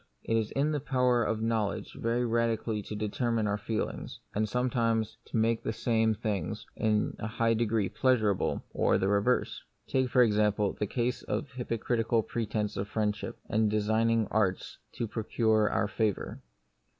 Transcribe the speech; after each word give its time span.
It 0.23 0.35
is 0.35 0.49
in 0.53 0.71
the 0.71 0.79
power 0.79 1.23
of 1.23 1.43
knowledge 1.43 1.93
very 1.93 2.25
radically 2.25 2.81
to 2.81 2.95
determine 2.95 3.45
our 3.45 3.59
feelings, 3.59 4.19
and 4.33 4.49
sometimes 4.49 5.17
to 5.25 5.37
make 5.37 5.61
the 5.61 5.71
same 5.71 5.93
io 5.93 6.05
The 6.05 6.09
Mystery 6.09 6.17
of 6.17 6.23
Pain. 6.23 6.43
things 6.47 6.65
in 6.75 7.15
a 7.19 7.27
high 7.27 7.53
degree 7.53 7.87
pleasurable, 7.87 8.63
or 8.73 8.97
the 8.97 9.07
re 9.07 9.21
verse. 9.21 9.61
Take, 9.85 10.09
for 10.09 10.23
example, 10.23 10.73
the 10.73 10.87
case 10.87 11.21
of 11.21 11.51
hypo 11.51 11.77
critical 11.77 12.23
pretence 12.23 12.77
of 12.77 12.87
friendship, 12.87 13.37
and 13.47 13.69
designing 13.69 14.25
arts 14.31 14.79
to 14.93 15.05
procure 15.07 15.69
our 15.69 15.87
favour. 15.87 16.41